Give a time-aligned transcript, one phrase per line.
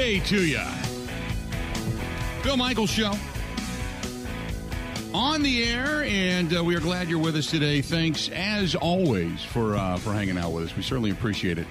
[0.00, 0.60] Tuesday to you.
[2.42, 3.12] Bill Michaels Show.
[5.12, 7.82] On the air, and uh, we are glad you're with us today.
[7.82, 10.76] Thanks, as always, for uh, for hanging out with us.
[10.76, 11.66] We certainly appreciate it.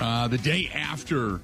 [0.00, 1.40] Uh, the day after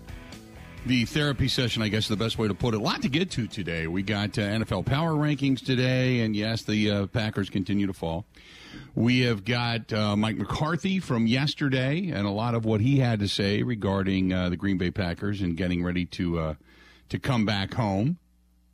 [0.86, 2.78] the therapy session, I guess is the best way to put it.
[2.78, 3.86] A lot to get to today.
[3.86, 8.24] We got uh, NFL power rankings today, and yes, the uh, Packers continue to fall.
[8.94, 13.20] We have got uh, Mike McCarthy from yesterday, and a lot of what he had
[13.20, 16.54] to say regarding uh, the Green Bay Packers and getting ready to uh,
[17.08, 18.18] to come back home,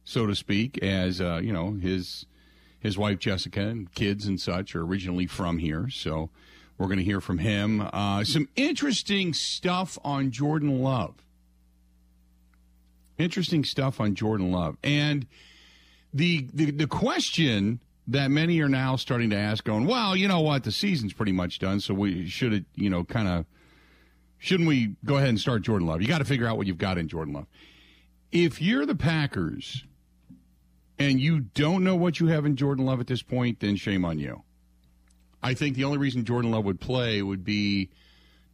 [0.05, 2.27] so to speak, as uh, you know his
[2.81, 6.31] his wife Jessica and kids and such are originally from here, so.
[6.77, 7.89] We're going to hear from him.
[8.25, 11.25] some interesting stuff on Jordan Love
[13.19, 14.77] interesting stuff on Jordan Love.
[14.83, 15.27] And
[16.13, 20.41] the, the the question that many are now starting to ask, going, well, you know
[20.41, 23.47] what, the season's pretty much done, so we should, you know, kind of,
[24.39, 26.03] shouldn't we go ahead and start Jordan Love?
[26.03, 27.47] You got to figure out what you've got in Jordan Love.
[28.31, 29.85] If you're the Packers
[30.99, 34.05] and you don't know what you have in Jordan Love at this point, then shame
[34.05, 34.43] on you.
[35.43, 37.91] I think the only reason Jordan Love would play would be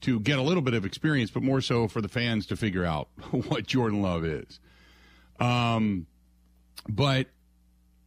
[0.02, 2.84] to get a little bit of experience, but more so for the fans to figure
[2.84, 4.60] out what Jordan Love is.
[5.38, 6.06] Um,
[6.88, 7.28] but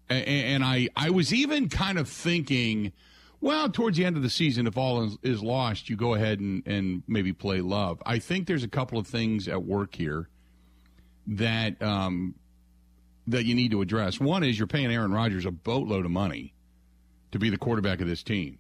[0.09, 2.91] and I I was even kind of thinking,
[3.41, 6.39] well, towards the end of the season, if all is, is lost, you go ahead
[6.39, 8.01] and and maybe play Love.
[8.05, 10.29] I think there's a couple of things at work here
[11.27, 12.35] that um
[13.27, 14.19] that you need to address.
[14.19, 16.53] One is you're paying Aaron Rodgers a boatload of money
[17.31, 18.59] to be the quarterback of this team.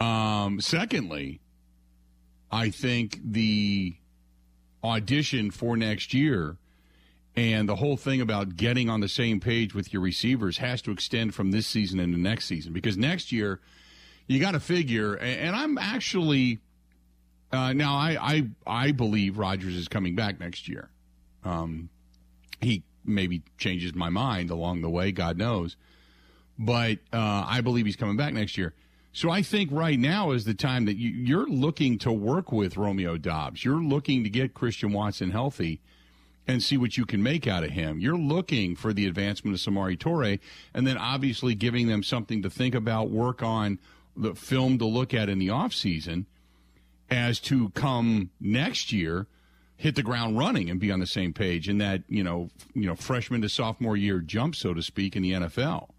[0.00, 1.40] Um, secondly,
[2.50, 3.94] I think the
[4.82, 6.56] audition for next year
[7.36, 10.92] and the whole thing about getting on the same page with your receivers has to
[10.92, 13.60] extend from this season into next season because next year
[14.28, 15.14] you got to figure.
[15.14, 16.60] And I'm actually
[17.52, 20.90] uh, now I, I I believe Rodgers is coming back next year.
[21.44, 21.88] Um,
[22.60, 25.76] he maybe changes my mind along the way, God knows,
[26.58, 28.74] but uh, I believe he's coming back next year.
[29.14, 32.76] So I think right now is the time that you, are looking to work with
[32.76, 33.64] Romeo Doubs.
[33.64, 35.80] You're looking to get Christian Watson healthy
[36.48, 38.00] and see what you can make out of him.
[38.00, 40.40] You're looking for the advancement of Samori Toure
[40.74, 43.78] and then obviously giving them something to think about, work on,
[44.16, 46.24] the film to look at in the offseason
[47.08, 49.28] as to come next year
[49.76, 52.86] hit the ground running and be on the same page in that, you know, you
[52.86, 55.90] know, freshman to sophomore year jump so to speak in the NFL.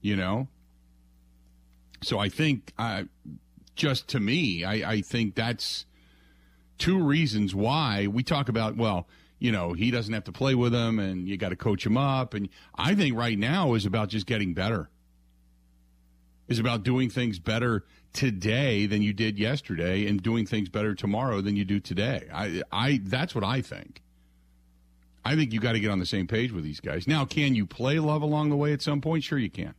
[0.00, 0.48] You know,
[2.02, 3.04] so I think, uh,
[3.74, 5.86] just to me, I, I think that's
[6.78, 9.06] two reasons why we talk about, well,
[9.38, 11.96] you know, he doesn't have to play with them and you got to coach him
[11.96, 12.34] up.
[12.34, 14.90] And I think right now is about just getting better,
[16.48, 21.40] is about doing things better today than you did yesterday and doing things better tomorrow
[21.40, 22.26] than you do today.
[22.32, 24.02] I, I, that's what I think.
[25.24, 27.06] I think you got to get on the same page with these guys.
[27.06, 29.24] Now, can you play love along the way at some point?
[29.24, 29.74] Sure, you can.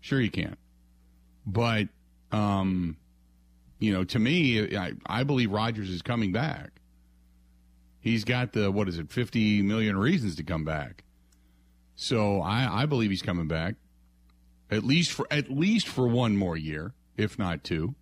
[0.00, 0.56] Sure, you can.
[1.46, 1.88] But,
[2.32, 2.96] um,
[3.78, 6.70] you know, to me, I, I believe Rodgers is coming back.
[8.00, 11.04] He's got the, what is it, 50 million reasons to come back.
[11.96, 13.76] So I, I believe he's coming back
[14.70, 17.94] at least for at least for one more year, if not two.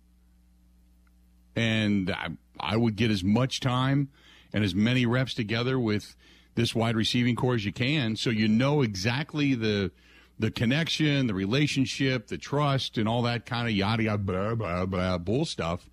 [1.55, 2.29] And I,
[2.59, 4.09] I would get as much time
[4.51, 6.15] and as many reps together with
[6.55, 9.91] this wide receiving core as you can, so you know exactly the
[10.39, 14.85] the connection, the relationship, the trust, and all that kind of yada yada blah blah
[14.85, 15.89] blah bull stuff.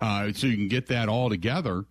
[0.00, 1.84] Uh, so you can get that all together,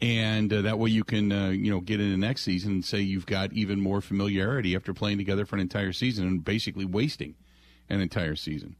[0.00, 3.00] and uh, that way you can uh, you know get into next season and say
[3.00, 7.34] you've got even more familiarity after playing together for an entire season and basically wasting
[7.88, 8.76] an entire season.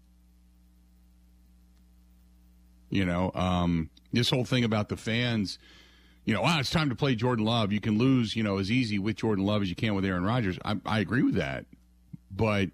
[2.88, 5.58] You know, um, this whole thing about the fans
[6.24, 7.72] you know, wow, it's time to play Jordan Love.
[7.72, 10.24] You can lose, you know, as easy with Jordan Love as you can with Aaron
[10.24, 10.58] Rodgers.
[10.64, 11.66] I, I agree with that,
[12.30, 12.70] but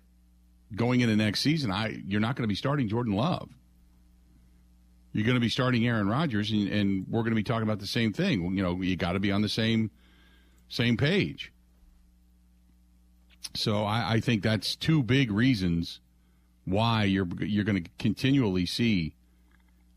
[0.74, 3.48] going into next season, I you're not going to be starting Jordan Love.
[5.12, 7.78] You're going to be starting Aaron Rodgers, and, and we're going to be talking about
[7.78, 8.56] the same thing.
[8.56, 9.90] You know, you got to be on the same
[10.68, 11.52] same page.
[13.54, 16.00] So I, I think that's two big reasons
[16.66, 19.14] why you're you're going to continually see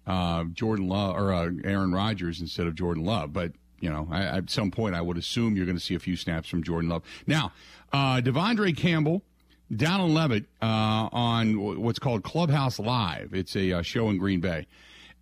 [0.07, 3.33] uh, Jordan Love or uh, Aaron Rodgers instead of Jordan Love.
[3.33, 5.99] But you know, I, at some point, I would assume you're going to see a
[5.99, 7.03] few snaps from Jordan Love.
[7.27, 7.51] Now,
[7.91, 9.23] uh, De'Vondre Campbell,
[9.71, 13.33] Dallin Leavitt uh, on what's called Clubhouse Live.
[13.33, 14.67] It's a uh, show in Green Bay.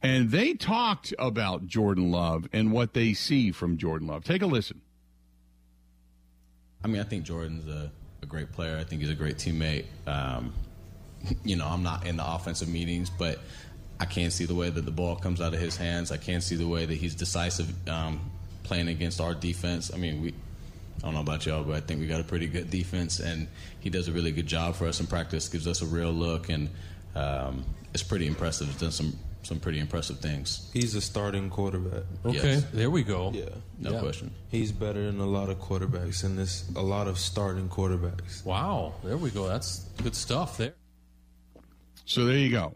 [0.02, 4.24] And they talked about Jordan Love and what they see from Jordan Love.
[4.24, 4.82] Take a listen.
[6.84, 7.92] I mean, I think Jordan's a,
[8.22, 8.78] a great player.
[8.78, 9.86] I think he's a great teammate.
[10.08, 10.54] Um,
[11.44, 13.40] you know, I'm not in the offensive meetings, but
[14.00, 16.12] I can't see the way that the ball comes out of his hands.
[16.12, 18.31] I can't see the way that he's decisive um,
[18.63, 19.92] playing against our defense.
[19.94, 20.34] I mean, we.
[21.00, 23.48] I don't know about y'all, but I think we got a pretty good defense, and
[23.80, 25.48] he does a really good job for us in practice.
[25.48, 26.69] Gives us a real look, and
[27.16, 27.63] um,
[27.94, 28.68] it's pretty impressive.
[28.68, 29.13] He's done some
[29.44, 30.69] some pretty impressive things.
[30.74, 32.04] He's a starting quarterback.
[32.25, 32.66] Okay, Yes.
[32.74, 33.31] there we go.
[33.34, 33.46] Yeah.
[33.80, 34.00] No Yeah.
[34.01, 34.31] question.
[34.50, 38.44] He's better than a lot of quarterbacks, and there's a lot of starting quarterbacks.
[38.44, 39.48] Wow, there we go.
[39.48, 40.74] That's good stuff there.
[42.06, 42.75] So there you go.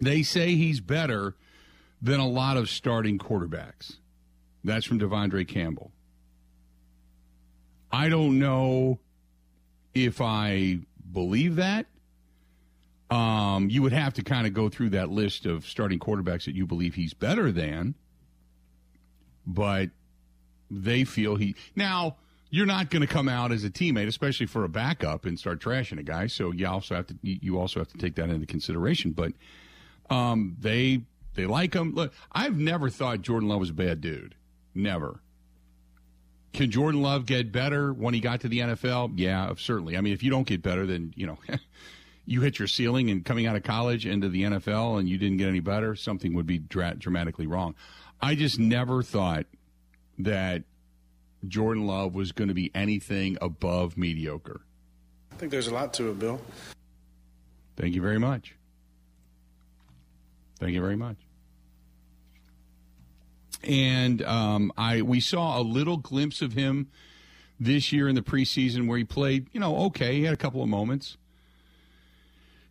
[0.00, 1.34] They say he's better
[2.00, 3.96] than a lot of starting quarterbacks.
[4.64, 5.92] That's from De'Vondre Campbell.
[7.90, 8.98] I don't know
[9.94, 10.80] if I
[11.12, 11.86] believe that.
[13.10, 16.54] Um, you would have to kind of go through that list of starting quarterbacks that
[16.54, 17.94] you believe he's better than.
[19.46, 19.90] But
[20.70, 22.16] they feel he now
[22.50, 25.60] you're not going to come out as a teammate, especially for a backup, and start
[25.60, 26.26] trashing a guy.
[26.26, 29.12] So you also have to you also have to take that into consideration.
[29.12, 29.32] But
[30.10, 31.02] um, they
[31.34, 31.94] they like him.
[31.94, 34.34] Look, I've never thought Jordan Love was a bad dude.
[34.74, 35.20] Never.
[36.52, 39.12] Can Jordan Love get better when he got to the NFL?
[39.16, 39.96] Yeah, certainly.
[39.96, 41.38] I mean, if you don't get better, then you know.
[42.30, 45.38] You hit your ceiling and coming out of college into the NFL and you didn't
[45.38, 47.74] get any better, something would be dra- dramatically wrong.
[48.20, 49.46] I just never thought
[50.18, 50.64] that
[51.46, 54.60] Jordan Love was going to be anything above mediocre.
[55.32, 56.38] I think there's a lot to it, Bill.
[57.78, 58.57] Thank you very much.
[60.58, 61.16] Thank you very much.
[63.62, 66.88] And um, I we saw a little glimpse of him
[67.58, 70.14] this year in the preseason where he played, you know, okay.
[70.16, 71.16] He had a couple of moments,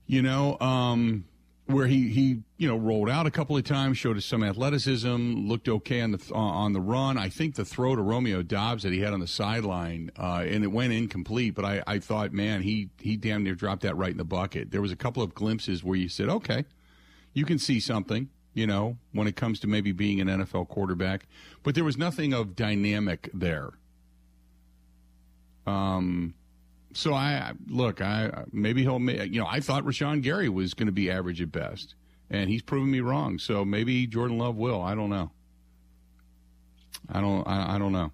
[0.05, 1.25] you know, um,
[1.65, 5.47] where he he you know rolled out a couple of times, showed us some athleticism,
[5.47, 7.17] looked okay on the uh, on the run.
[7.17, 10.63] I think the throw to Romeo Doubs that he had on the sideline, uh, and
[10.63, 11.53] it went incomplete.
[11.55, 14.71] But I, I thought, man, he he damn near dropped that right in the bucket.
[14.71, 16.63] There was a couple of glimpses where you said, okay,
[17.37, 18.29] you can see something.
[18.55, 21.27] You know, when it comes to maybe being an NFL quarterback,
[21.61, 23.73] but there was nothing of dynamic there.
[25.67, 26.33] Um,
[26.93, 30.91] so I look, I maybe he'll, you know, I thought Rashan Gary was going to
[30.91, 31.93] be average at best,
[32.31, 33.37] and he's proven me wrong.
[33.37, 34.81] So maybe Jordan Love will.
[34.81, 35.29] I don't know.
[37.09, 37.47] I don't.
[37.47, 38.11] I, I don't know.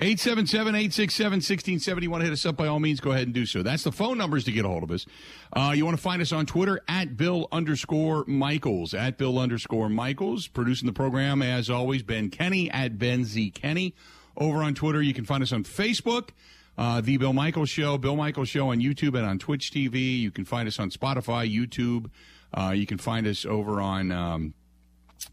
[0.00, 2.22] 877-867-1670.
[2.22, 3.62] Hit us up by all means, go ahead and do so.
[3.62, 5.06] That's the phone numbers to get a hold of us.
[5.52, 9.88] Uh, you want to find us on Twitter at Bill underscore Michaels, at Bill underscore
[9.88, 10.48] Michaels.
[10.48, 13.94] Producing the program, as always, Ben Kenny at Ben Z Kenny.
[14.36, 16.28] Over on Twitter, you can find us on Facebook,
[16.76, 20.20] uh, The Bill Michaels Show, Bill Michaels Show on YouTube and on Twitch TV.
[20.20, 22.08] You can find us on Spotify, YouTube.
[22.54, 24.54] Uh, you can find us over on um,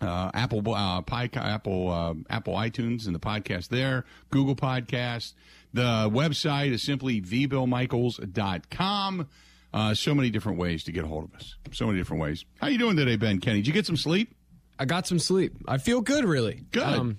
[0.02, 5.34] uh, Apple uh, Pi- Apple uh, Apple iTunes and the podcast there, Google Podcast.
[5.74, 9.28] The website is simply thebillmichaels.com.
[9.74, 11.56] Uh, so many different ways to get a hold of us.
[11.74, 12.46] So many different ways.
[12.62, 13.58] How are you doing today, Ben Kenny?
[13.58, 14.34] Did you get some sleep?
[14.80, 15.54] I got some sleep.
[15.68, 16.64] I feel good, really.
[16.72, 17.18] Good.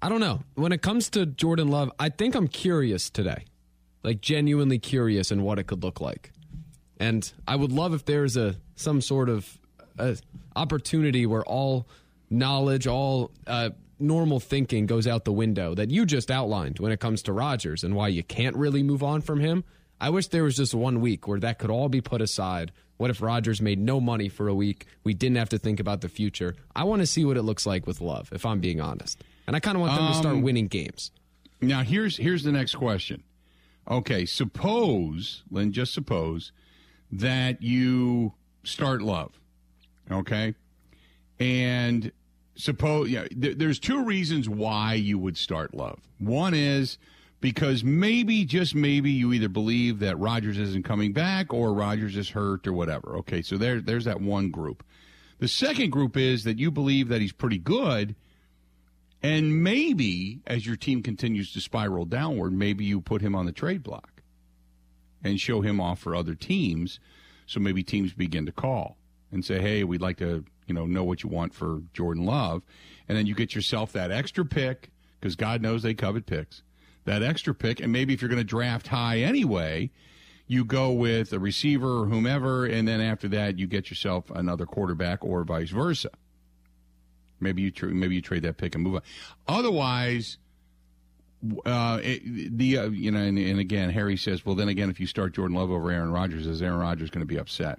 [0.00, 0.42] I don't know.
[0.54, 3.44] When it comes to Jordan Love, I think I'm curious today,
[4.02, 6.32] like genuinely curious in what it could look like.
[7.00, 9.58] And I would love if there's a some sort of
[9.98, 10.14] uh,
[10.56, 11.88] opportunity where all
[12.30, 17.00] knowledge, all uh, normal thinking goes out the window that you just outlined when it
[17.00, 19.64] comes to Rodgers and why you can't really move on from him.
[20.00, 22.70] I wish there was just one week where that could all be put aside.
[22.98, 24.86] What if Rodgers made no money for a week?
[25.04, 26.54] We didn't have to think about the future.
[26.74, 29.22] I want to see what it looks like with Love, if I'm being honest.
[29.46, 31.10] And I kind of want them to start Um, winning games.
[31.60, 33.24] Now here's here's the next question.
[33.90, 36.52] Okay, suppose, Lynn, just suppose
[37.10, 39.40] that you start love.
[40.10, 40.54] Okay?
[41.38, 42.12] And
[42.56, 46.00] suppose yeah, th- there's two reasons why you would start love.
[46.18, 46.98] One is
[47.40, 52.30] because maybe just maybe you either believe that Rodgers isn't coming back or Rodgers is
[52.30, 53.16] hurt or whatever.
[53.18, 54.82] Okay, so there there's that one group.
[55.38, 58.16] The second group is that you believe that he's pretty good
[59.22, 63.52] and maybe as your team continues to spiral downward, maybe you put him on the
[63.52, 64.22] trade block
[65.24, 67.00] and show him off for other teams.
[67.46, 68.96] So maybe teams begin to call
[69.30, 72.62] and say, "Hey, we'd like to, you know, know what you want for Jordan Love,"
[73.08, 76.62] and then you get yourself that extra pick because God knows they covet picks.
[77.04, 79.90] That extra pick, and maybe if you're going to draft high anyway,
[80.46, 84.66] you go with a receiver or whomever, and then after that, you get yourself another
[84.66, 86.10] quarterback or vice versa.
[87.40, 89.02] Maybe you tra- maybe you trade that pick and move on.
[89.46, 90.38] Otherwise,
[91.64, 94.98] uh, it, the uh, you know, and, and again, Harry says, well, then again, if
[94.98, 97.78] you start Jordan Love over Aaron Rodgers, is Aaron Rodgers going to be upset?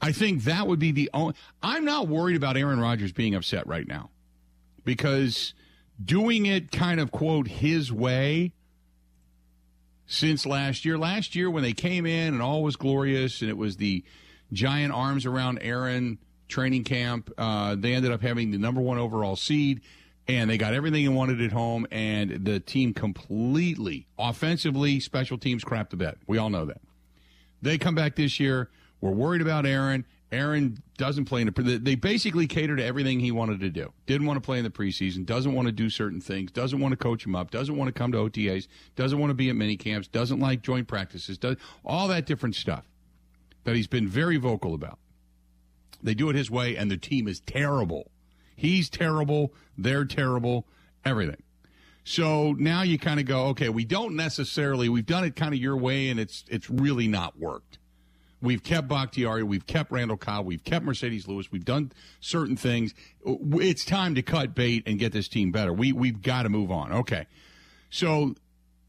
[0.00, 1.34] I think that would be the only.
[1.62, 4.10] I'm not worried about Aaron Rodgers being upset right now
[4.84, 5.54] because
[6.02, 8.52] doing it kind of quote his way
[10.06, 10.96] since last year.
[10.96, 14.04] Last year when they came in and all was glorious and it was the
[14.52, 17.30] giant arms around Aaron training camp.
[17.36, 19.82] Uh, they ended up having the number one overall seed,
[20.26, 21.86] and they got everything they wanted at home.
[21.90, 26.16] And the team completely, offensively, special teams crap the bed.
[26.26, 26.80] We all know that.
[27.60, 28.70] They come back this year.
[29.00, 30.04] We're worried about Aaron.
[30.30, 31.78] Aaron doesn't play in the.
[31.82, 33.92] They basically cater to everything he wanted to do.
[34.06, 35.24] Didn't want to play in the preseason.
[35.24, 36.50] Doesn't want to do certain things.
[36.50, 37.50] Doesn't want to coach him up.
[37.50, 38.68] Doesn't want to come to OTAs.
[38.94, 40.06] Doesn't want to be at mini camps.
[40.06, 41.38] Doesn't like joint practices.
[41.38, 42.84] Does all that different stuff
[43.64, 44.98] that he's been very vocal about.
[46.02, 48.10] They do it his way, and the team is terrible.
[48.54, 49.52] He's terrible.
[49.76, 50.66] They're terrible.
[51.04, 51.42] Everything.
[52.04, 54.88] So now you kind of go, okay, we don't necessarily.
[54.88, 57.78] We've done it kind of your way, and it's it's really not worked.
[58.40, 59.42] We've kept Bakhtiari.
[59.42, 60.46] We've kept Randall Cobb.
[60.46, 61.50] We've kept Marcedes Lewis.
[61.50, 62.94] We've done certain things.
[63.24, 65.72] It's time to cut bait and get this team better.
[65.72, 66.92] We we've got to move on.
[66.92, 67.26] Okay,
[67.90, 68.34] so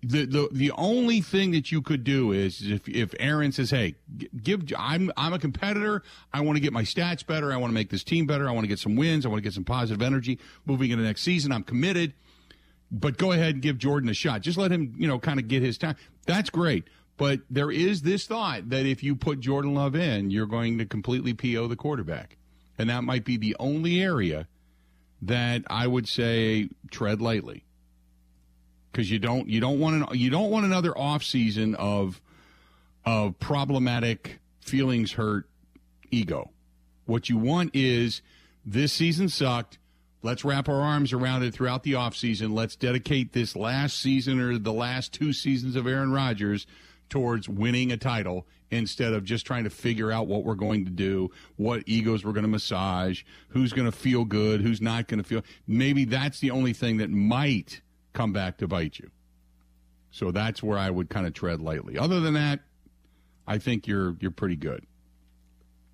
[0.01, 3.96] the the the only thing that you could do is if if Aaron says, "Hey,
[4.41, 6.03] give I'm I'm a competitor.
[6.32, 7.51] I want to get my stats better.
[7.51, 8.48] I want to make this team better.
[8.48, 9.25] I want to get some wins.
[9.25, 11.51] I want to get some positive energy moving into next season.
[11.51, 12.13] I'm committed."
[12.91, 14.41] But go ahead and give Jordan a shot.
[14.41, 15.96] Just let him, you know, kind of get his time.
[16.25, 16.86] That's great.
[17.19, 20.85] But there is this thought that if you put Jordan Love in, you're going to
[20.85, 22.38] completely PO the quarterback.
[22.77, 24.47] And that might be the only area
[25.21, 27.65] that I would say tread lightly.
[28.89, 32.21] Because you don't you don't want an, you don't want another off season of
[33.05, 35.45] of problematic feelings hurt
[36.11, 36.51] ego.
[37.05, 38.21] What you want is
[38.65, 39.77] this season sucked.
[40.23, 42.53] Let's wrap our arms around it throughout the offseason.
[42.53, 46.65] Let's dedicate this last season or the last two seasons of Aaron Rodgers
[47.10, 50.92] towards winning a title instead of just trying to figure out what we're going to
[50.92, 55.18] do, what egos we're going to massage, who's going to feel good, who's not going
[55.18, 55.42] to feel.
[55.68, 57.82] Maybe that's the only thing that might
[58.13, 59.10] come back to bite you.
[60.12, 61.98] So that's where I would kind of tread lightly.
[61.98, 62.62] Other than that,
[63.48, 64.86] I think you're you're pretty good.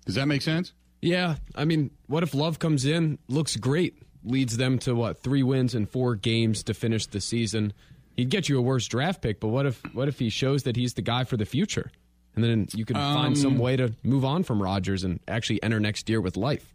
[0.04, 0.72] Does that make sense?
[1.02, 5.42] Yeah, I mean, what if Love comes in, looks great, leads them to what three
[5.42, 7.72] wins and four games to finish the season?
[8.16, 9.40] He'd get you a worse draft pick.
[9.40, 11.90] But what if what if he shows that he's the guy for the future,
[12.34, 15.20] and then you can um, find some um, way to move on from Rodgers and
[15.26, 16.72] actually enter next year with life.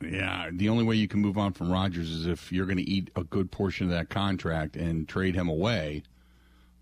[0.00, 2.88] Yeah, the only way you can move on from Rodgers is if you're going to
[2.88, 6.02] eat a good portion of that contract and trade him away.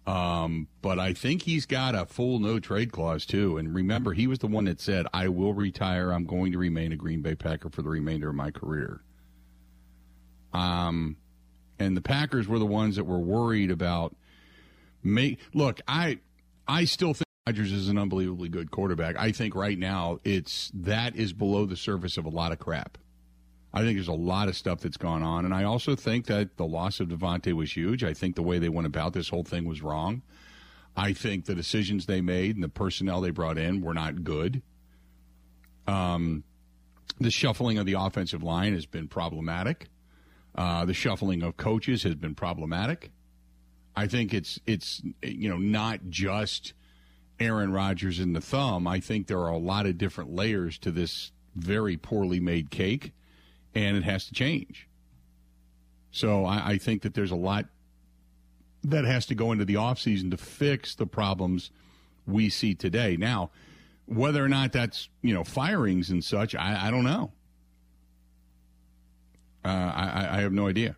[0.07, 3.59] Um, but I think he's got a full no trade clause too.
[3.59, 6.12] And remember, he was the one that said, "I will retire.
[6.12, 9.02] I'm going to remain a Green Bay Packer for the remainder of my career."
[10.52, 11.16] Um,
[11.80, 14.14] and the Packers were the ones that were worried about.
[15.02, 16.20] Make look, I
[16.68, 19.16] I still think Rodgers is an unbelievably good quarterback.
[19.18, 22.99] I think right now it's that is below the surface of a lot of crap.
[23.72, 26.56] I think there's a lot of stuff that's gone on, and I also think that
[26.56, 28.04] the loss of Davante was huge.
[28.04, 30.22] I think the way they went about this whole thing was wrong.
[30.96, 34.60] I think the decisions they made and the personnel they brought in were not good.
[35.87, 36.42] Um,
[37.20, 39.88] the shuffling of the offensive line has been problematic.
[40.54, 43.11] Uh, the shuffling of coaches has been problematic.
[43.97, 46.75] I think it's it's you know not just
[47.38, 48.87] Aaron Rodgers and the thumb.
[48.87, 53.12] I think there are a lot of different layers to this very poorly made cake,
[53.75, 54.88] and it has to change.
[56.12, 57.66] So I, I think that there's a lot
[58.85, 61.71] that has to go into the offseason to fix the problems
[62.26, 63.16] we see today.
[63.16, 63.50] Now,
[64.07, 67.33] whether or not that's you know firings and such, I, I don't know.
[69.64, 70.96] Uh, I, I have no idea.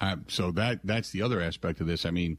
[0.00, 2.04] Uh, so that that's the other aspect of this.
[2.04, 2.36] I mean,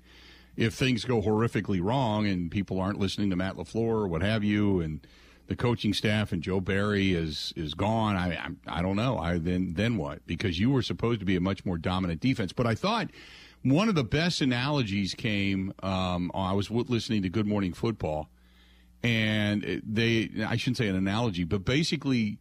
[0.58, 4.44] if things go horrifically wrong and people aren't listening to Matt LaFleur or what have
[4.44, 5.06] you, and
[5.48, 9.18] the coaching staff and Joe Barry is is gone, I I, I don't know.
[9.18, 10.26] I then then what?
[10.28, 13.10] Because you were supposed to be a much more dominant defense, but I thought
[13.64, 15.74] one of the best analogies came.
[15.82, 18.30] Um, I was listening to Good Morning Football,
[19.02, 22.40] and they I shouldn't say an analogy, but basically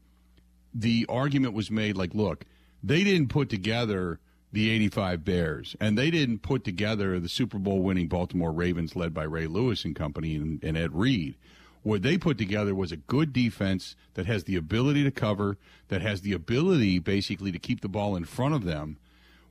[0.74, 2.44] the argument was made like, look,
[2.82, 4.18] they didn't put together
[4.52, 9.14] the 85 Bears, and they didn't put together the Super Bowl winning Baltimore Ravens led
[9.14, 11.36] by Ray Lewis and company and, and Ed Reed.
[11.82, 15.56] What they put together was a good defense that has the ability to cover,
[15.88, 18.98] that has the ability basically to keep the ball in front of them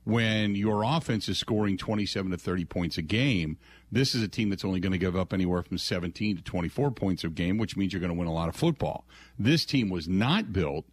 [0.04, 3.58] when your offense is scoring 27 to 30 points a game.
[3.90, 6.90] This is a team that's only going to give up anywhere from 17 to 24
[6.92, 9.04] points a game, which means you're going to win a lot of football.
[9.38, 10.86] This team was not built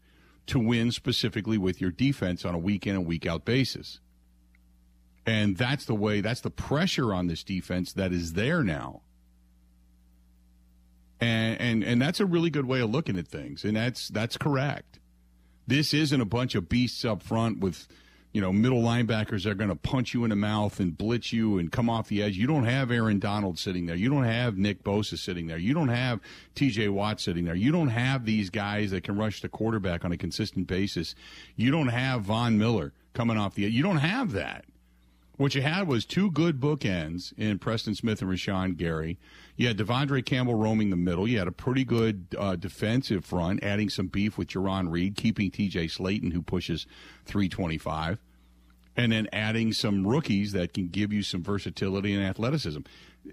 [0.50, 4.00] to win specifically with your defense on a week in and week out basis.
[5.26, 9.02] And that's the way, that's the pressure on this defense that is there now.
[11.22, 14.38] And, and and that's a really good way of looking at things, and that's that's
[14.38, 15.00] correct.
[15.68, 17.90] This isn't a bunch of beasts up front with
[18.32, 21.58] you know, middle linebackers are going to punch you in the mouth and blitz you
[21.58, 22.38] and come off the edge.
[22.38, 23.96] You don't have Aaron Donald sitting there.
[23.96, 25.58] You don't have Nick Bosa sitting there.
[25.58, 26.20] You don't have
[26.56, 27.56] TJ Watt sitting there.
[27.56, 31.16] You don't have these guys that can rush the quarterback on a consistent basis.
[31.56, 33.74] You don't have Von Miller coming off the edge.
[33.74, 34.66] You don't have that.
[35.40, 39.18] What you had was two good bookends in Preston Smith and Rashan Gary.
[39.56, 41.30] You had De'Vondre Campbell roaming the middle.
[41.30, 45.50] You had a pretty good uh, defensive front, adding some beef with Jarran Reed, keeping
[45.50, 46.86] TJ Slaton, who pushes
[47.24, 48.20] 325,
[48.98, 52.82] and then adding some rookies that can give you some versatility and athleticism.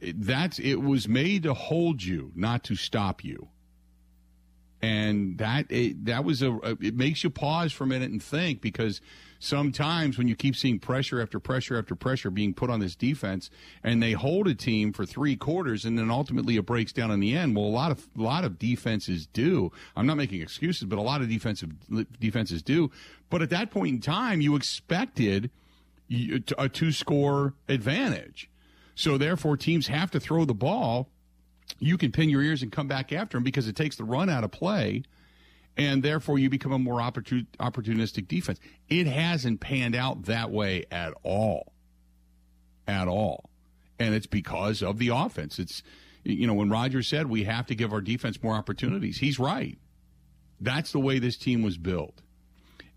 [0.01, 3.49] That's it was made to hold you, not to stop you.
[4.81, 8.61] And that it, that was a it makes you pause for a minute and think
[8.61, 9.01] because
[9.39, 13.51] sometimes when you keep seeing pressure after pressure after pressure being put on this defense
[13.83, 17.21] and they hold a team for three quarters and then ultimately it breaks down in
[17.21, 19.71] the end well a lot of a lot of defenses do.
[19.97, 21.71] I'm not making excuses but a lot of defensive
[22.21, 22.91] defenses do.
[23.31, 25.51] But at that point in time you expected
[26.57, 28.49] a two score advantage.
[28.95, 31.09] So therefore teams have to throw the ball.
[31.79, 34.31] You can pin your ears and come back after them because it takes the run
[34.31, 35.03] out of play
[35.77, 38.59] and therefore you become a more opportun- opportunistic defense.
[38.89, 41.73] It hasn't panned out that way at all.
[42.89, 43.51] At all.
[43.99, 45.59] And it's because of the offense.
[45.59, 45.83] It's,
[46.25, 49.79] you know, when Rodgers said we have to give our defense more opportunities, he's right.
[50.61, 52.23] That's the way this team was built.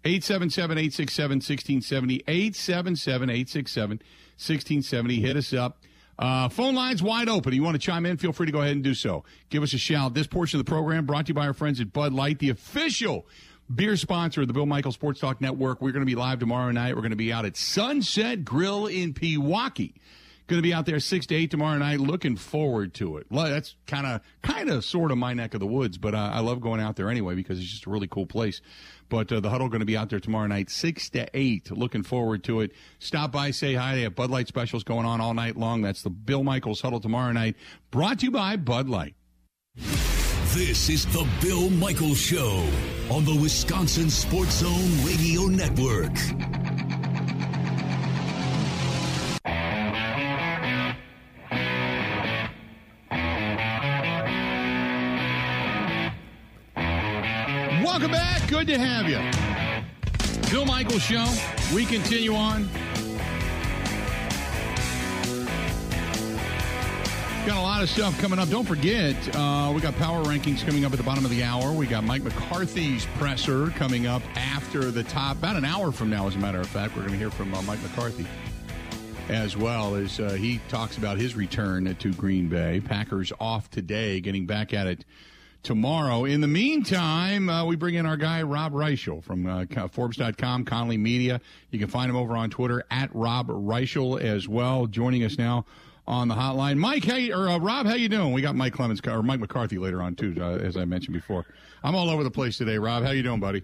[0.05, 2.23] 877 867 1670.
[2.27, 5.19] 877 867 1670.
[5.19, 5.79] Hit us up.
[6.19, 7.53] Uh, phone lines wide open.
[7.53, 9.23] You want to chime in, feel free to go ahead and do so.
[9.49, 10.13] Give us a shout.
[10.13, 12.49] This portion of the program brought to you by our friends at Bud Light, the
[12.49, 13.25] official
[13.73, 15.81] beer sponsor of the Bill Michael Sports Talk Network.
[15.81, 16.93] We're going to be live tomorrow night.
[16.93, 19.93] We're going to be out at Sunset Grill in Pewaukee.
[20.49, 21.99] Going to be out there six to eight tomorrow night.
[21.99, 23.27] Looking forward to it.
[23.29, 26.39] That's kind of, kind of, sort of my neck of the woods, but uh, I
[26.39, 28.59] love going out there anyway because it's just a really cool place.
[29.09, 31.69] But uh, the huddle going to be out there tomorrow night, six to eight.
[31.69, 32.71] Looking forward to it.
[32.97, 33.93] Stop by, say hi.
[33.93, 35.83] They have Bud Light specials going on all night long.
[35.83, 37.55] That's the Bill Michaels huddle tomorrow night.
[37.91, 39.13] Brought to you by Bud Light.
[39.75, 42.67] This is the Bill Michaels Show
[43.11, 46.98] on the Wisconsin Sports Zone Radio Network.
[57.89, 58.47] Welcome back.
[58.47, 60.51] Good to have you.
[60.51, 61.25] Bill Michaels Show.
[61.73, 62.69] We continue on.
[67.47, 68.47] Got a lot of stuff coming up.
[68.49, 71.73] Don't forget, uh, we got power rankings coming up at the bottom of the hour.
[71.73, 76.27] We got Mike McCarthy's presser coming up after the top, about an hour from now,
[76.27, 76.95] as a matter of fact.
[76.95, 78.27] We're going to hear from uh, Mike McCarthy
[79.29, 82.81] as well as uh, he talks about his return to Green Bay.
[82.85, 85.05] Packers off today, getting back at it
[85.63, 86.25] tomorrow.
[86.25, 90.97] In the meantime, uh, we bring in our guy, Rob Reischel from uh, Forbes.com, Conley
[90.97, 91.41] Media.
[91.71, 94.87] You can find him over on Twitter at Rob Reischel as well.
[94.87, 95.65] Joining us now
[96.07, 96.77] on the hotline.
[96.77, 98.33] Mike, hey, or uh, Rob, how you doing?
[98.33, 101.45] We got Mike Clemens or Mike McCarthy later on too, uh, as I mentioned before.
[101.83, 102.77] I'm all over the place today.
[102.77, 103.63] Rob, how you doing, buddy?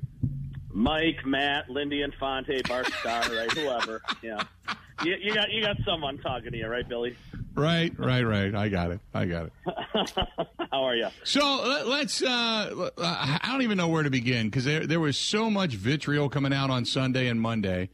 [0.71, 3.51] Mike, Matt, Lindy Infante, Bart Starr, right?
[3.53, 4.01] Whoever.
[4.21, 4.43] Yeah.
[5.03, 7.15] You, you got you got someone talking to you, right, Billy?
[7.53, 8.53] Right, right, right.
[8.53, 8.99] I got it.
[9.13, 9.53] I got it.
[10.71, 11.07] How are you?
[11.23, 12.21] So let's.
[12.21, 16.29] Uh, I don't even know where to begin because there there was so much vitriol
[16.29, 17.89] coming out on Sunday and Monday,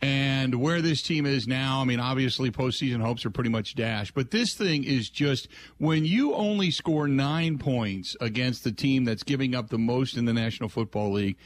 [0.00, 1.80] and where this team is now.
[1.80, 5.48] I mean, obviously postseason hopes are pretty much dashed, but this thing is just
[5.78, 10.24] when you only score nine points against the team that's giving up the most in
[10.24, 11.36] the National Football League.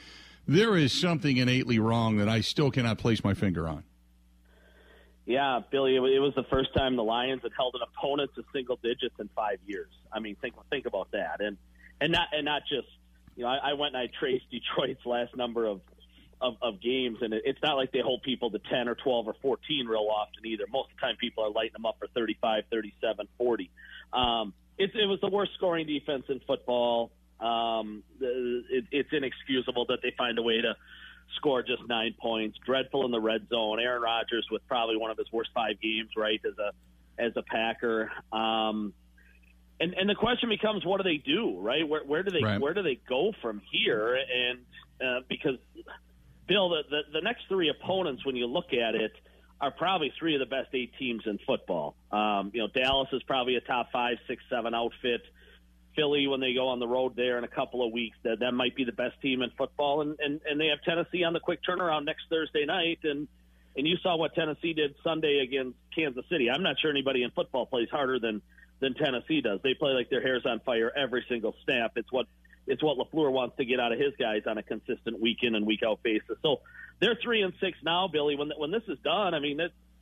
[0.45, 3.85] There is something innately wrong that I still cannot place my finger on.
[5.25, 8.77] Yeah, Billy, it was the first time the Lions had held an opponent to single
[8.83, 9.91] digits in five years.
[10.13, 11.57] I mean, think think about that, and
[12.01, 12.89] and not and not just
[13.37, 15.81] you know, I, I went and I traced Detroit's last number of
[16.41, 19.29] of, of games, and it, it's not like they hold people to ten or twelve
[19.29, 20.65] or fourteen real often either.
[20.73, 23.71] Most of the time, people are lighting them up for 35, 37, 40.
[24.13, 27.13] Um, it, it was the worst scoring defense in football.
[27.41, 30.75] Um, it, it's inexcusable that they find a way to
[31.37, 32.59] score just nine points.
[32.65, 33.81] Dreadful in the red zone.
[33.81, 36.73] Aaron Rodgers with probably one of his worst five games, right, as a
[37.23, 38.11] as a Packer.
[38.33, 38.93] Um,
[39.81, 41.89] and and the question becomes, what do they do, right?
[41.89, 42.61] Where where do they right.
[42.61, 44.15] where do they go from here?
[44.17, 44.61] And
[45.01, 45.57] uh, because
[46.47, 49.13] Bill, the, the the next three opponents, when you look at it,
[49.61, 51.95] are probably three of the best eight teams in football.
[52.11, 55.23] Um, you know, Dallas is probably a top five, six, seven outfit.
[55.95, 58.17] Philly when they go on the road there in a couple of weeks.
[58.25, 61.25] That that might be the best team in football, and and and they have Tennessee
[61.25, 63.29] on the quick turnaround next Thursday night, and
[63.77, 66.51] and you saw what Tennessee did Sunday against Kansas City.
[66.51, 68.43] I'm not sure anybody in football plays harder than
[68.81, 69.61] than Tennessee does.
[69.63, 71.93] They play like their hair's on fire every single snap.
[71.97, 72.27] It's what
[72.67, 75.55] it's what Lafleur wants to get out of his guys on a consistent week in
[75.55, 76.39] and week out basis.
[76.43, 76.61] So
[77.01, 78.37] they're three and six now, Billy.
[78.37, 79.61] When when this is done, I mean,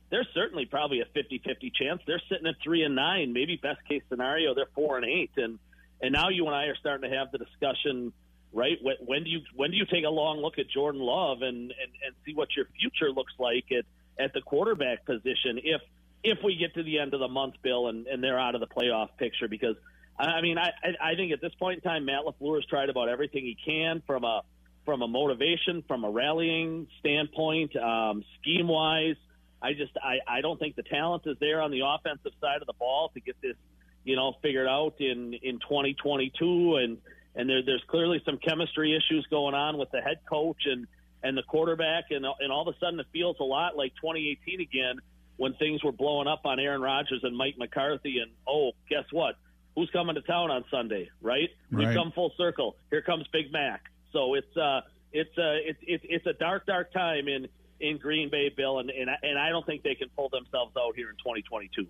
[0.09, 3.33] there's certainly probably a 50-50 chance they're sitting at three and nine.
[3.33, 5.31] Maybe best case scenario, they're four and eight.
[5.37, 5.57] And
[6.01, 8.13] and now you and I are starting to have the discussion.
[8.53, 11.41] Right when, when do you when do you take a long look at Jordan Love
[11.41, 13.85] and, and, and see what your future looks like at,
[14.21, 15.81] at the quarterback position if
[16.21, 18.61] if we get to the end of the month, Bill, and, and they're out of
[18.61, 19.75] the playoff picture because
[20.19, 23.09] I mean, I, I think at this point in time, Matt LaFleur has tried about
[23.09, 24.41] everything he can from a
[24.85, 29.15] from a motivation, from a rallying standpoint, um, scheme wise.
[29.61, 32.67] I just I, I don't think the talent is there on the offensive side of
[32.67, 33.55] the ball to get this,
[34.03, 36.75] you know, figured out in in 2022.
[36.77, 36.97] And
[37.35, 40.87] and there, there's clearly some chemistry issues going on with the head coach and
[41.23, 44.61] and the quarterback, and and all of a sudden it feels a lot like 2018
[44.61, 44.99] again
[45.37, 48.19] when things were blowing up on Aaron Rodgers and Mike McCarthy.
[48.19, 49.35] And oh, guess what?
[49.75, 51.49] who's coming to town on Sunday, right?
[51.71, 51.95] We right.
[51.95, 52.75] come full circle.
[52.89, 53.83] Here comes Big Mac.
[54.11, 57.47] So it's uh it's uh it's it's, it's a dark dark time in
[57.79, 60.73] in Green Bay, Bill, and and I, and I don't think they can pull themselves
[60.77, 61.87] out here in 2022.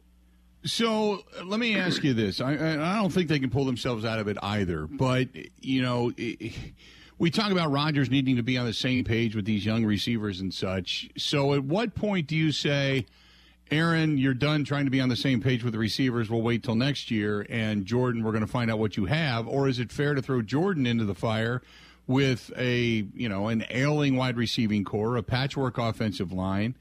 [0.63, 4.05] So uh, let me ask you this: I, I don't think they can pull themselves
[4.05, 4.87] out of it either.
[4.87, 6.11] But you know,
[7.17, 10.39] we talk about Rodgers needing to be on the same page with these young receivers
[10.39, 11.09] and such.
[11.17, 13.05] So, at what point do you say?
[13.71, 16.29] Aaron, you're done trying to be on the same page with the receivers.
[16.29, 17.45] We'll wait till next year.
[17.49, 19.47] And Jordan, we're going to find out what you have.
[19.47, 21.61] Or is it fair to throw Jordan into the fire
[22.05, 26.75] with a, you know, an ailing wide receiving core, a patchwork offensive line,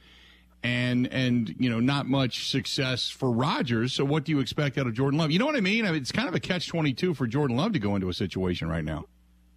[0.63, 3.93] and, and, you know, not much success for Rodgers.
[3.93, 5.31] So what do you expect out of Jordan Love?
[5.31, 5.87] You know what I mean?
[5.87, 8.15] I mean it's kind of a catch 22 for Jordan Love to go into a
[8.15, 9.07] situation right now.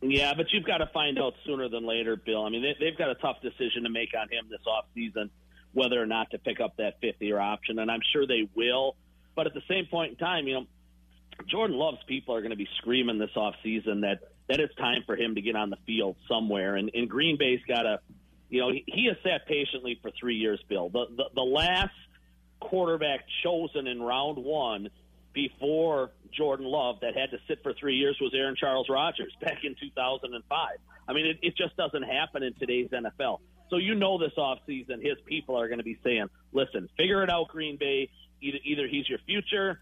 [0.02, 2.44] Yeah, but you've got to find out sooner than later, Bill.
[2.44, 5.30] I mean, they, have got a tough decision to make on him this off season,
[5.74, 8.98] whether or not to pick up that fifth year option, and I'm sure they will.
[9.34, 10.66] But at the same point in time, you know,
[11.48, 15.04] Jordan Love's people are going to be screaming this off season that that it's time
[15.06, 16.76] for him to get on the field somewhere.
[16.76, 18.00] And, and Green Bay's got to,
[18.54, 20.88] you know, he, he has sat patiently for three years, Bill.
[20.88, 21.90] The, the the last
[22.60, 24.90] quarterback chosen in round one
[25.34, 29.64] before Jordan Love that had to sit for three years was Aaron Charles Rodgers back
[29.64, 30.78] in 2005.
[31.08, 33.40] I mean, it, it just doesn't happen in today's NFL.
[33.72, 37.32] So you know this offseason, his people are going to be saying, listen, figure it
[37.32, 38.12] out, Green Bay.
[38.40, 39.80] Either, either he's your future,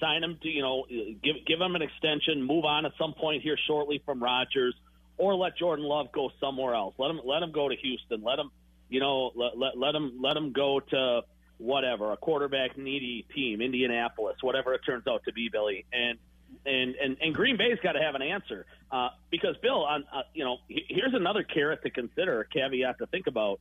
[0.00, 0.86] sign him to, you know,
[1.22, 4.74] give, give him an extension, move on at some point here shortly from Rodgers,
[5.18, 6.94] or let Jordan Love go somewhere else.
[6.98, 8.22] Let him, let him go to Houston.
[8.22, 8.50] Let him,
[8.88, 11.22] you know, let, let, let him, let him go to
[11.58, 15.84] whatever, a quarterback needy team, Indianapolis, whatever it turns out to be, Billy.
[15.92, 16.18] And
[16.64, 20.22] and and, and Green Bay's got to have an answer uh, because Bill, on uh,
[20.32, 23.60] you know, here's another carrot to consider, a caveat to think about.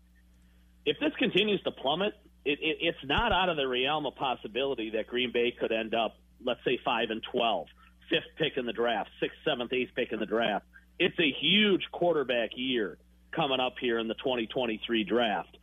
[0.86, 2.14] If this continues to plummet,
[2.46, 5.94] it, it, it's not out of the realm of possibility that Green Bay could end
[5.94, 6.16] up,
[6.46, 7.68] let's say, five and twelve,
[8.10, 10.66] fifth pick in the draft, sixth, seventh, eighth pick in the draft.
[11.00, 12.98] It's a huge quarterback year
[13.32, 15.58] coming up here in the 2023 draft.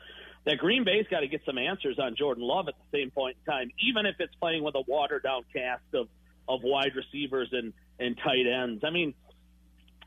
[0.45, 3.37] That Green Bay's got to get some answers on Jordan Love at the same point
[3.41, 6.09] in time, even if it's playing with a watered down cast of
[6.47, 8.85] of wide receivers and and tight ends.
[8.85, 9.15] I mean,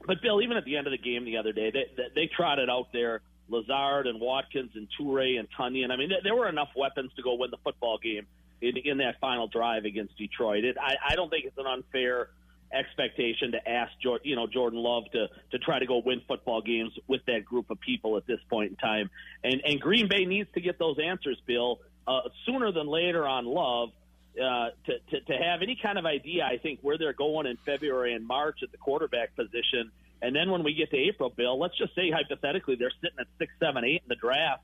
[0.06, 2.28] but Bill, even at the end of the game the other day, they they, they
[2.28, 5.92] trotted out there Lazard and Watkins and Toure and Tonyan.
[5.92, 8.28] I mean, there were enough weapons to go win the football game
[8.62, 10.64] in, in that final drive against Detroit.
[10.64, 12.30] It, I, I don't think it's an unfair
[12.72, 13.92] expectation to ask
[14.24, 17.70] you know Jordan Love to to try to go win football games with that group
[17.70, 19.10] of people at this point in time.
[19.44, 23.46] And and Green Bay needs to get those answers, Bill, uh, sooner than later on
[23.46, 23.90] Love
[24.38, 27.58] uh, to, to, to have any kind of idea, I think, where they're going in
[27.58, 29.92] February and March at the quarterback position.
[30.22, 33.28] And then when we get to April, Bill, let's just say hypothetically they're sitting at
[33.40, 34.64] six, seven, eight in the draft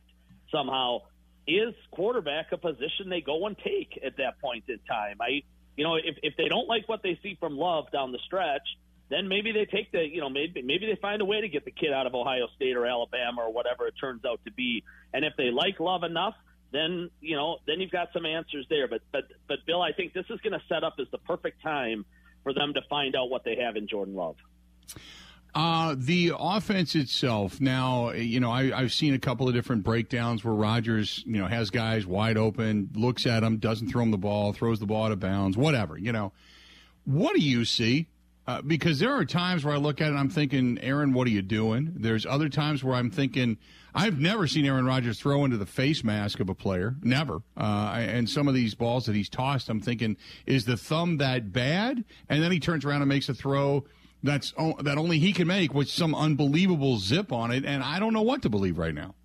[0.51, 0.99] somehow.
[1.45, 5.17] Is quarterback a position they go and take at that point in time?
[5.19, 5.43] I,
[5.75, 8.67] you know, if, if they don't like what they see from Love down the stretch,
[9.09, 11.65] then maybe they take the, you know, maybe maybe they find a way to get
[11.65, 14.83] the kid out of Ohio State or Alabama or whatever it turns out to be.
[15.13, 16.35] And if they like Love enough,
[16.71, 18.87] then you know then you've got some answers there.
[18.87, 21.61] But but but Bill, I think this is going to set up as the perfect
[21.61, 22.05] time
[22.43, 24.35] for them to find out what they have in Jordan Love.
[25.55, 27.61] Uh, the offense itself.
[27.61, 31.45] Now, you know, I, have seen a couple of different breakdowns where Rodgers, you know,
[31.45, 35.05] has guys wide open, looks at them, doesn't throw them the ball, throws the ball
[35.05, 35.95] out of bounds, whatever.
[35.95, 36.31] You know,
[37.05, 38.07] what do you see?
[38.45, 41.27] Uh, because there are times where I look at it and I'm thinking, Aaron, what
[41.27, 41.93] are you doing?
[41.95, 43.57] There's other times where I'm thinking,
[43.95, 47.41] I've never seen Aaron Rodgers throw into the face mask of a player, never.
[47.55, 51.53] Uh, and some of these balls that he's tossed, I'm thinking, is the thumb that
[51.53, 52.03] bad?
[52.27, 53.85] And then he turns around and makes a throw
[54.23, 58.13] that's that only he can make with some unbelievable zip on it, and I don't
[58.13, 59.15] know what to believe right now.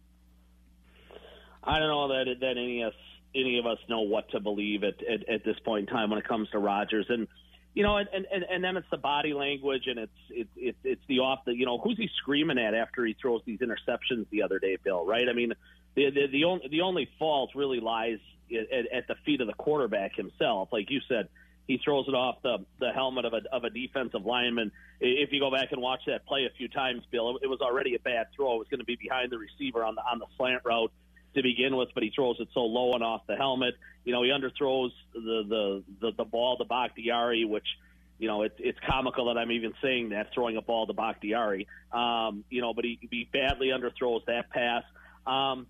[1.62, 2.94] I don't know that that any of us
[3.34, 6.18] any of us know what to believe at, at, at this point in time when
[6.18, 7.28] it comes to Rodgers and
[7.74, 11.02] you know, and, and and then it's the body language and it's it's it's it's
[11.06, 14.42] the off the you know who's he screaming at after he throws these interceptions the
[14.42, 15.06] other day, Bill?
[15.06, 15.28] Right?
[15.28, 15.52] I mean,
[15.94, 18.18] the the the only the only fault really lies
[18.50, 20.70] at, at the feet of the quarterback himself.
[20.72, 21.28] Like you said,
[21.68, 24.72] he throws it off the the helmet of a of a defensive lineman.
[25.00, 27.94] If you go back and watch that play a few times, Bill, it was already
[27.94, 28.56] a bad throw.
[28.56, 30.90] It was going to be behind the receiver on the on the slant route
[31.34, 33.74] to begin with, but he throws it so low and off the helmet.
[34.04, 37.66] You know, he underthrows the the the, the ball to Bakhtiari, which
[38.18, 41.68] you know, it's it's comical that I'm even saying that, throwing a ball to Bakhtiari.
[41.92, 44.82] Um, you know, but he, he badly underthrows that pass.
[45.26, 45.66] Um,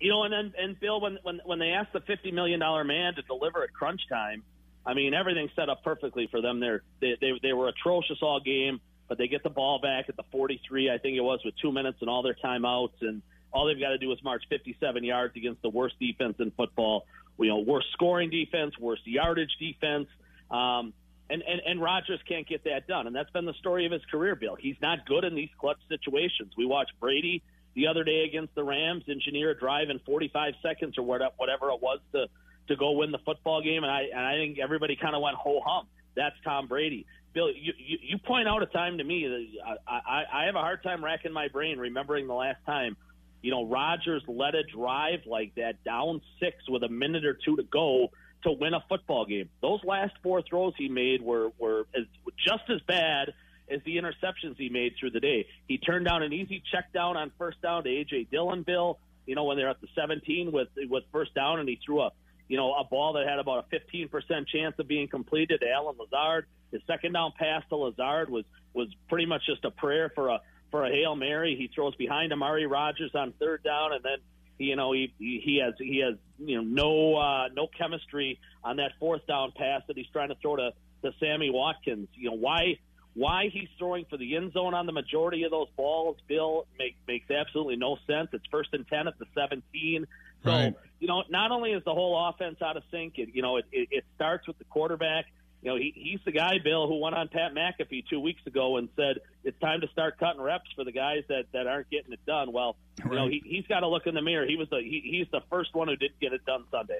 [0.00, 2.84] you know, and then and Bill, when when when they asked the fifty million dollar
[2.84, 4.42] man to deliver at crunch time,
[4.86, 6.60] I mean everything set up perfectly for them.
[6.60, 10.16] They're, they they they were atrocious all game, but they get the ball back at
[10.16, 13.22] the forty three, I think it was, with two minutes and all their timeouts, and
[13.52, 16.50] all they've got to do is march fifty seven yards against the worst defense in
[16.50, 17.06] football.
[17.38, 20.08] You know, worst scoring defense, worst yardage defense.
[20.50, 20.92] Um,
[21.30, 24.04] and, and and Rodgers can't get that done, and that's been the story of his
[24.10, 24.36] career.
[24.36, 26.52] Bill, he's not good in these clutch situations.
[26.56, 27.42] We watched Brady
[27.74, 31.82] the other day against the Rams engineer a drive in 45 seconds or whatever it
[31.82, 32.26] was to
[32.68, 35.36] to go win the football game, and I and I think everybody kind of went
[35.36, 35.86] ho hum.
[36.16, 37.06] That's Tom Brady.
[37.32, 40.54] Bill, you, you, you point out a time to me that I, I, I have
[40.54, 42.96] a hard time racking my brain remembering the last time,
[43.42, 47.56] you know, Rodgers led a drive like that down six with a minute or two
[47.56, 48.10] to go
[48.44, 49.50] to win a football game.
[49.60, 52.04] Those last four throws he made were were as,
[52.46, 53.32] just as bad
[53.70, 55.46] as the interceptions he made through the day.
[55.66, 58.98] He turned down an easy check down on first down to AJ Dillon, Bill.
[59.26, 62.12] You know when they're at the 17 with with first down, and he threw a
[62.48, 65.70] you know a ball that had about a 15 percent chance of being completed to
[65.70, 66.46] Allen Lazard.
[66.72, 70.40] His second down pass to Lazard was was pretty much just a prayer for a
[70.70, 71.56] for a hail mary.
[71.56, 74.18] He throws behind Amari Rodgers on third down, and then
[74.58, 78.92] you know he he has he has you know no uh, no chemistry on that
[78.98, 80.70] fourth down pass that he's trying to throw to
[81.02, 82.08] to Sammy Watkins.
[82.14, 82.78] You know why
[83.14, 86.96] why he's throwing for the end zone on the majority of those balls, Bill, make,
[87.06, 88.28] makes absolutely no sense.
[88.32, 90.06] It's first and ten at the 17.
[90.44, 90.74] So right.
[91.00, 93.64] you know, not only is the whole offense out of sync, it, you know, it,
[93.72, 95.26] it, it starts with the quarterback
[95.64, 98.76] you know, he, he's the guy, Bill, who went on Pat McAfee two weeks ago
[98.76, 102.12] and said it's time to start cutting reps for the guys that, that aren't getting
[102.12, 102.52] it done.
[102.52, 103.10] Well, right.
[103.10, 104.46] you know, he, he's got to look in the mirror.
[104.46, 106.98] He was the he, he's the first one who didn't get it done Sunday.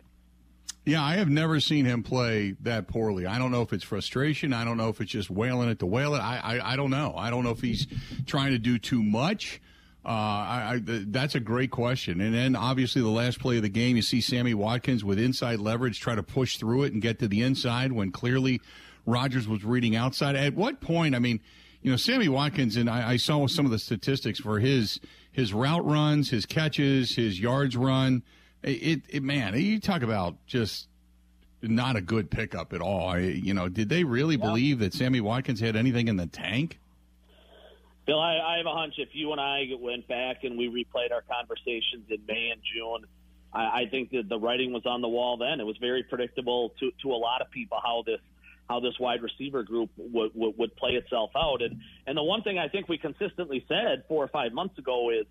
[0.86, 3.26] Yeah, I have never seen him play that poorly.
[3.26, 4.54] I don't know if it's frustration.
[4.54, 6.20] I don't know if it's just wailing it to wail it.
[6.20, 7.14] I, I, I don't know.
[7.16, 7.86] I don't know if he's
[8.24, 9.60] trying to do too much.
[10.04, 12.20] Uh, I, I, that's a great question.
[12.20, 15.60] And then obviously the last play of the game, you see Sammy Watkins with inside
[15.60, 18.60] leverage try to push through it and get to the inside when clearly
[19.06, 20.36] Rodgers was reading outside.
[20.36, 21.14] At what point?
[21.14, 21.40] I mean,
[21.80, 25.00] you know, Sammy Watkins and I, I saw some of the statistics for his
[25.32, 28.22] his route runs, his catches, his yards run.
[28.62, 30.88] It, it man, you talk about just
[31.60, 33.18] not a good pickup at all.
[33.18, 36.78] You know, did they really believe that Sammy Watkins had anything in the tank?
[38.06, 41.12] Bill, I, I have a hunch if you and I went back and we replayed
[41.12, 43.06] our conversations in May and June,
[43.52, 45.60] I, I think that the writing was on the wall then.
[45.60, 48.20] It was very predictable to, to a lot of people how this
[48.68, 51.60] how this wide receiver group would, would, would play itself out.
[51.62, 55.10] And and the one thing I think we consistently said four or five months ago
[55.10, 55.26] is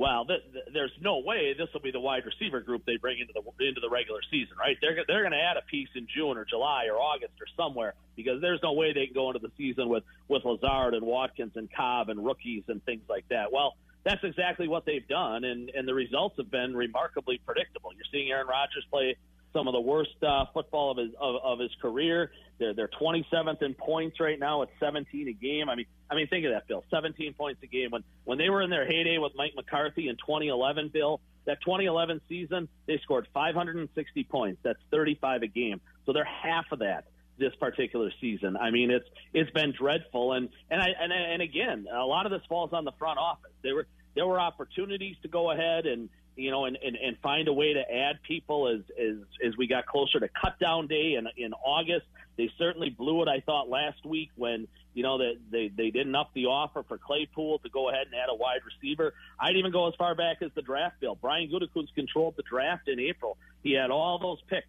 [0.00, 3.18] well, th- th- there's no way this will be the wide receiver group they bring
[3.20, 4.78] into the into the regular season, right?
[4.80, 7.92] They're they're going to add a piece in June or July or August or somewhere
[8.16, 11.52] because there's no way they can go into the season with with Lazard and Watkins
[11.54, 13.52] and Cobb and rookies and things like that.
[13.52, 17.92] Well, that's exactly what they've done, and and the results have been remarkably predictable.
[17.92, 19.16] You're seeing Aaron Rodgers play
[19.52, 22.30] some of the worst uh, football of his of, of his career.
[22.58, 25.68] They're they're 27th in points right now at 17 a game.
[25.68, 26.84] I mean, I mean, think of that, Bill.
[26.90, 27.90] 17 points a game.
[27.90, 32.20] When when they were in their heyday with Mike McCarthy in 2011, Bill, that 2011
[32.28, 34.60] season, they scored 560 points.
[34.62, 35.80] That's 35 a game.
[36.06, 37.04] So they're half of that
[37.38, 38.56] this particular season.
[38.56, 42.32] I mean, it's it's been dreadful, and and I and, and again, a lot of
[42.32, 43.50] this falls on the front office.
[43.62, 46.08] There were there were opportunities to go ahead and
[46.40, 49.66] you know, and, and, and find a way to add people as, as, as we
[49.66, 52.06] got closer to cut down day in, in August.
[52.36, 56.14] They certainly blew it, I thought, last week when, you know, that they, they didn't
[56.14, 59.12] up the offer for Claypool to go ahead and add a wide receiver.
[59.38, 61.18] I'd even go as far back as the draft bill.
[61.20, 63.36] Brian Gutekunst controlled the draft in April.
[63.62, 64.66] He had all those picks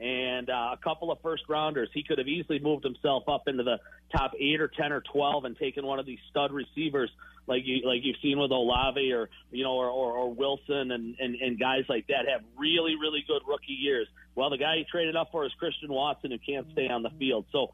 [0.00, 1.88] and uh, a couple of first rounders.
[1.94, 3.78] He could have easily moved himself up into the
[4.10, 7.10] top eight or ten or twelve and taken one of these stud receivers
[7.46, 11.16] like you like you've seen with Olave or you know or, or, or Wilson and,
[11.18, 14.06] and and guys like that have really really good rookie years.
[14.34, 17.10] Well, the guy he traded up for is Christian Watson who can't stay on the
[17.18, 17.46] field.
[17.52, 17.72] So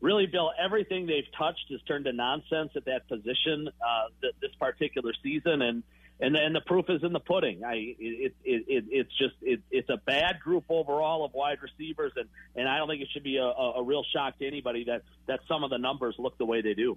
[0.00, 4.50] really, Bill, everything they've touched has turned to nonsense at that position uh, th- this
[4.58, 5.82] particular season and
[6.22, 7.64] and then the proof is in the pudding.
[7.64, 12.12] I it, it, it it's just it, it's a bad group overall of wide receivers,
[12.16, 15.02] and and I don't think it should be a, a real shock to anybody that
[15.28, 16.96] that some of the numbers look the way they do.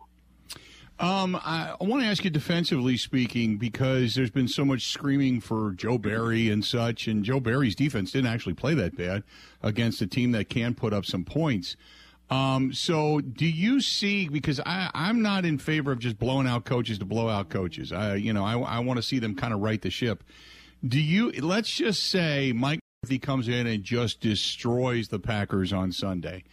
[1.00, 5.72] Um, I, want to ask you defensively speaking because there's been so much screaming for
[5.72, 9.24] Joe Barry and such, and Joe Barry's defense didn't actually play that bad
[9.62, 11.76] against a team that can put up some points.
[12.30, 14.28] Um, so do you see?
[14.30, 17.92] Because I, I'm not in favor of just blowing out coaches to blow out coaches.
[17.92, 20.24] I, you know, I, I want to see them kind of right the ship.
[20.86, 21.32] Do you?
[21.32, 26.44] Let's just say Mike McCarthy comes in and just destroys the Packers on Sunday.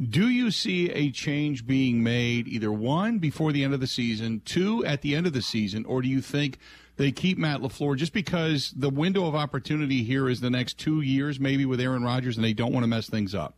[0.00, 4.42] Do you see a change being made either one before the end of the season,
[4.44, 6.58] two at the end of the season, or do you think
[6.96, 11.00] they keep Matt LaFleur just because the window of opportunity here is the next two
[11.00, 13.54] years, maybe with Aaron Rodgers, and they don't want to mess things up?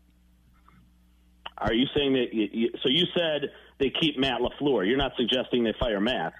[1.59, 2.35] Are you saying that?
[2.35, 4.87] You, so you said they keep Matt LaFleur.
[4.87, 6.35] You're not suggesting they fire Matt.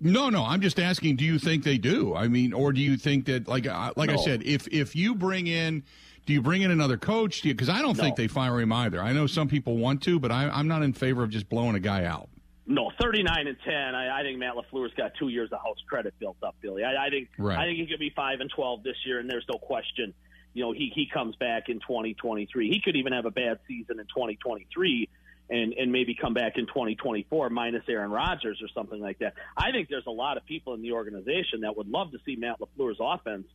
[0.00, 0.44] No, no.
[0.44, 1.16] I'm just asking.
[1.16, 2.14] Do you think they do?
[2.14, 4.14] I mean, or do you think that, like, like no.
[4.14, 5.82] I said, if if you bring in
[6.30, 7.42] do you bring in another coach?
[7.42, 8.04] Because I don't no.
[8.04, 9.02] think they fire him either.
[9.02, 11.74] I know some people want to, but I, am not in favor of just blowing
[11.74, 12.28] a guy out.
[12.68, 13.74] No, 39 and 10.
[13.74, 16.84] I, I think Matt LaFleur's got two years of house credit built up, Billy.
[16.84, 17.58] I, I think right.
[17.58, 20.14] I think he could be five and 12 this year, and there's no question.
[20.54, 22.70] You know, he he comes back in 2023.
[22.70, 25.08] He could even have a bad season in 2023
[25.50, 29.34] and and maybe come back in 2024 minus Aaron Rodgers or something like that.
[29.56, 32.36] I think there's a lot of people in the organization that would love to see
[32.36, 33.48] Matt LaFleur's offense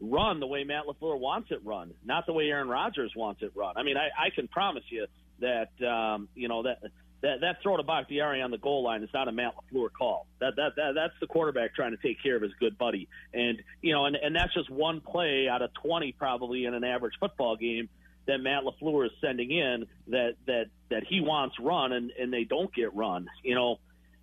[0.00, 3.52] run the way Matt LaFleur wants it run, not the way Aaron Rodgers wants it
[3.54, 3.74] run.
[3.76, 5.06] I mean, I, I can promise you
[5.40, 6.78] that um, you know that
[7.22, 10.26] that that throw to Bakhtiari on the goal line is not a Matt LaFleur call.
[10.40, 13.62] That, that that that's the quarterback trying to take care of his good buddy, and
[13.80, 17.14] you know, and and that's just one play out of twenty probably in an average
[17.18, 17.88] football game
[18.26, 22.44] that Matt LaFleur is sending in that that that he wants run and and they
[22.44, 23.28] don't get run.
[23.42, 23.78] You know,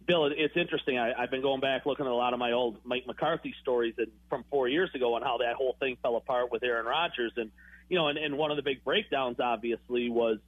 [0.06, 0.98] Bill, it's interesting.
[0.98, 3.96] I, I've been going back looking at a lot of my old Mike McCarthy stories
[3.98, 7.32] and from four years ago and how that whole thing fell apart with Aaron Rodgers.
[7.38, 7.52] And,
[7.90, 10.40] you know, and, and one of the big breakdowns, obviously, was,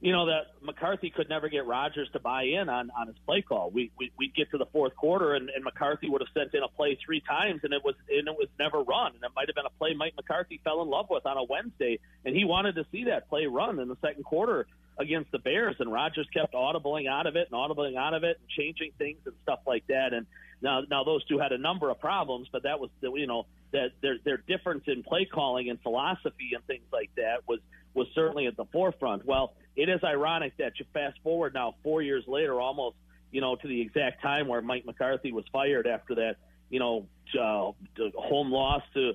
[0.00, 3.42] you know, that McCarthy could never get Rodgers to buy in on, on his play
[3.42, 3.70] call.
[3.70, 6.62] We, we, we'd get to the fourth quarter and, and McCarthy would have sent in
[6.62, 9.12] a play three times and it was, and it was never run.
[9.14, 11.44] And it might have been a play Mike McCarthy fell in love with on a
[11.44, 12.00] Wednesday.
[12.24, 14.66] And he wanted to see that play run in the second quarter
[14.98, 18.38] against the Bears, and Rodgers kept audibling out of it and audibling out of it
[18.40, 20.12] and changing things and stuff like that.
[20.12, 20.26] And
[20.62, 23.46] now, now those two had a number of problems, but that was the, you know
[23.72, 27.60] that their their difference in play calling and philosophy and things like that was
[27.92, 29.24] was certainly at the forefront.
[29.24, 32.96] Well, it is ironic that you fast forward now four years later, almost
[33.32, 36.36] you know to the exact time where Mike McCarthy was fired after that
[36.70, 37.06] you know
[37.38, 37.72] uh,
[38.16, 39.12] home loss to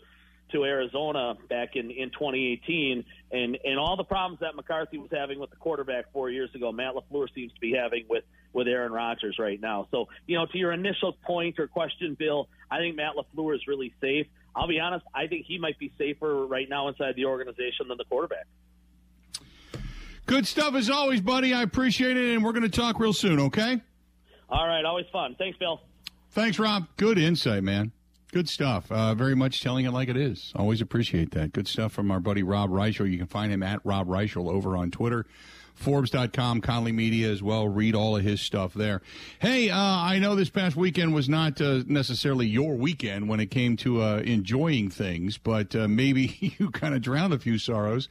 [0.51, 5.39] to Arizona back in, in 2018, and and all the problems that McCarthy was having
[5.39, 8.91] with the quarterback four years ago, Matt LaFleur seems to be having with with Aaron
[8.91, 9.88] Rodgers right now.
[9.91, 13.67] So you know, to your initial point or question, Bill, I think Matt LaFleur is
[13.67, 14.27] really safe.
[14.55, 17.97] I'll be honest, I think he might be safer right now inside the organization than
[17.97, 18.45] the quarterback.
[20.25, 21.53] Good stuff as always, buddy.
[21.53, 23.39] I appreciate it, and we're going to talk real soon.
[23.39, 23.81] Okay.
[24.49, 25.35] All right, always fun.
[25.38, 25.81] Thanks, Bill.
[26.31, 26.88] Thanks, Rob.
[26.97, 27.91] Good insight, man.
[28.31, 28.91] Good stuff.
[28.91, 30.51] Uh, very much telling it like it is.
[30.55, 31.51] Always appreciate that.
[31.51, 33.09] Good stuff from our buddy Rob Reischel.
[33.09, 35.25] You can find him at Rob Reischel over on Twitter.
[35.73, 37.67] Forbes.com, Conley Media as well.
[37.67, 39.01] Read all of his stuff there.
[39.39, 43.49] Hey, uh, I know this past weekend was not uh, necessarily your weekend when it
[43.49, 48.09] came to uh, enjoying things, but uh, maybe you kind of drowned a few sorrows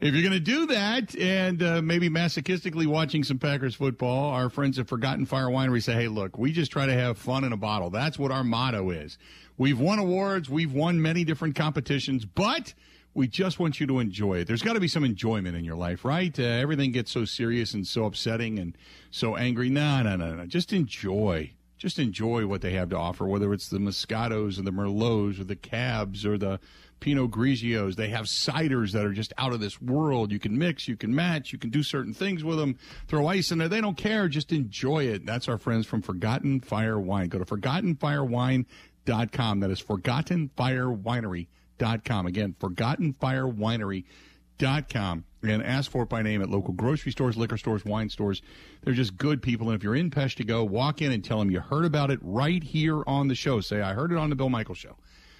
[0.00, 4.48] if you're going to do that and uh, maybe masochistically watching some Packers football, our
[4.48, 7.52] friends at Forgotten Fire Winery say, hey, look, we just try to have fun in
[7.52, 7.90] a bottle.
[7.90, 9.18] That's what our motto is.
[9.58, 12.74] We've won awards, we've won many different competitions, but
[13.12, 14.46] we just want you to enjoy it.
[14.46, 16.38] There's got to be some enjoyment in your life, right?
[16.38, 18.78] Uh, everything gets so serious and so upsetting and
[19.10, 19.68] so angry.
[19.68, 20.46] No, no, no, no.
[20.46, 21.50] Just enjoy.
[21.76, 25.44] Just enjoy what they have to offer, whether it's the Moscatos or the Merlots or
[25.44, 26.60] the Cabs or the
[27.00, 27.96] Pinot Grigios.
[27.96, 30.30] They have ciders that are just out of this world.
[30.30, 32.76] You can mix, you can match, you can do certain things with them.
[33.08, 33.68] Throw ice in there.
[33.68, 34.28] They don't care.
[34.28, 35.26] Just enjoy it.
[35.26, 37.28] That's our friends from Forgotten Fire Wine.
[37.28, 38.66] Go to ForgottenFireWine.com
[39.08, 39.60] forgottenfirewinery.com.
[39.60, 42.26] That is forgottenfirewinery.com.
[42.26, 45.24] Again, forgottenfirewinery.com.
[45.40, 48.42] And ask for it by name at local grocery stores, liquor stores, wine stores.
[48.82, 49.68] They're just good people.
[49.68, 52.60] And if you're in Peshtigo, walk in and tell them you heard about it right
[52.62, 53.60] here on the show.
[53.60, 54.96] Say, I heard it on the Bill Michael show.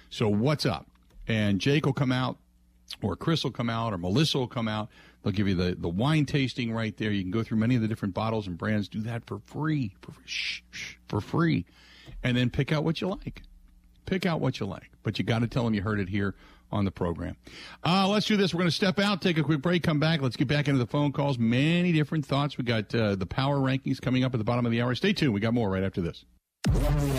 [0.09, 0.87] So what's up?
[1.27, 2.37] And Jake will come out,
[3.01, 4.87] or Chris will come out, or Melissa will come out.
[5.21, 7.11] They'll give you the, the wine tasting right there.
[7.11, 8.87] You can go through many of the different bottles and brands.
[8.87, 9.95] Do that for free.
[10.01, 11.65] For, shh, shh, for free.
[12.23, 13.43] And then pick out what you like.
[14.09, 16.33] Pick out what you like, but you got to tell them you heard it here
[16.71, 17.35] on the program.
[17.85, 18.55] Uh, let's do this.
[18.55, 20.19] We're going to step out, take a quick break, come back.
[20.19, 21.37] Let's get back into the phone calls.
[21.37, 22.57] Many different thoughts.
[22.57, 24.95] We got uh, the power rankings coming up at the bottom of the hour.
[24.95, 25.31] Stay tuned.
[25.31, 26.25] We got more right after this.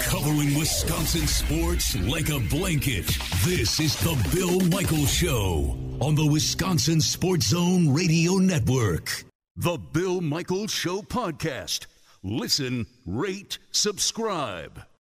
[0.02, 3.06] Covering Wisconsin sports like a blanket.
[3.44, 9.24] This is the Bill Michael Show on the Wisconsin Sports Zone Radio Network.
[9.54, 11.86] The Bill Michael Show podcast.
[12.24, 14.82] Listen, rate, subscribe.